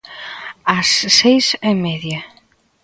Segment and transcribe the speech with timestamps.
[0.77, 2.19] Ás seis e media.